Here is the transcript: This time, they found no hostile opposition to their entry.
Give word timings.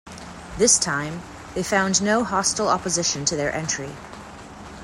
This 0.57 0.79
time, 0.79 1.21
they 1.53 1.61
found 1.61 2.01
no 2.01 2.23
hostile 2.23 2.67
opposition 2.69 3.23
to 3.25 3.35
their 3.35 3.53
entry. 3.53 3.91